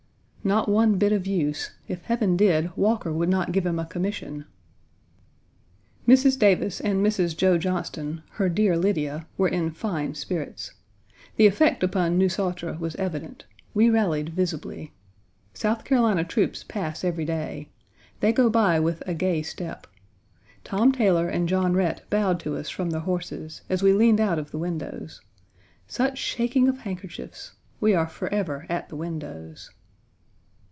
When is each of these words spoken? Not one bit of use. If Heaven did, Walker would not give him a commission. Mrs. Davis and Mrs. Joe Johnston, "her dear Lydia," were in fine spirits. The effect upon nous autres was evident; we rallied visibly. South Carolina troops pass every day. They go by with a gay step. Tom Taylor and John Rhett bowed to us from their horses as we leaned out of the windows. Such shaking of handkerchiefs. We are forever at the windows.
Not 0.43 0.67
one 0.67 0.97
bit 0.97 1.11
of 1.11 1.27
use. 1.27 1.69
If 1.87 2.01
Heaven 2.05 2.35
did, 2.35 2.75
Walker 2.75 3.13
would 3.13 3.29
not 3.29 3.51
give 3.51 3.63
him 3.63 3.77
a 3.77 3.85
commission. 3.85 4.45
Mrs. 6.07 6.37
Davis 6.39 6.79
and 6.79 7.05
Mrs. 7.05 7.37
Joe 7.37 7.59
Johnston, 7.59 8.23
"her 8.31 8.49
dear 8.49 8.75
Lydia," 8.75 9.27
were 9.37 9.47
in 9.47 9.69
fine 9.69 10.15
spirits. 10.15 10.73
The 11.35 11.45
effect 11.45 11.83
upon 11.83 12.17
nous 12.17 12.39
autres 12.39 12.79
was 12.79 12.95
evident; 12.95 13.45
we 13.75 13.91
rallied 13.91 14.29
visibly. 14.29 14.91
South 15.53 15.83
Carolina 15.85 16.23
troops 16.23 16.63
pass 16.63 17.03
every 17.03 17.23
day. 17.23 17.69
They 18.19 18.33
go 18.33 18.49
by 18.49 18.79
with 18.79 19.03
a 19.05 19.13
gay 19.13 19.43
step. 19.43 19.85
Tom 20.63 20.91
Taylor 20.91 21.29
and 21.29 21.47
John 21.47 21.73
Rhett 21.75 22.01
bowed 22.09 22.39
to 22.39 22.57
us 22.57 22.67
from 22.67 22.89
their 22.89 23.01
horses 23.01 23.61
as 23.69 23.83
we 23.83 23.93
leaned 23.93 24.19
out 24.19 24.39
of 24.39 24.49
the 24.49 24.57
windows. 24.57 25.21
Such 25.85 26.17
shaking 26.17 26.67
of 26.67 26.79
handkerchiefs. 26.79 27.51
We 27.79 27.93
are 27.93 28.07
forever 28.07 28.65
at 28.69 28.89
the 28.89 28.95
windows. 28.95 29.69